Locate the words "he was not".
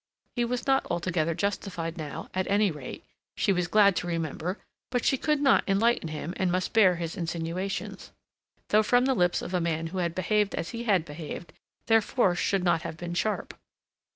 0.35-0.87